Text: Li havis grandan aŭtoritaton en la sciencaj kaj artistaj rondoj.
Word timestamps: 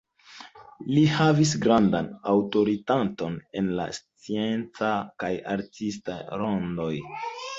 Li 0.93 1.01
havis 1.15 1.51
grandan 1.65 2.07
aŭtoritaton 2.31 3.37
en 3.61 3.69
la 3.81 3.85
sciencaj 3.99 4.91
kaj 5.25 5.31
artistaj 5.59 6.19
rondoj. 6.43 6.91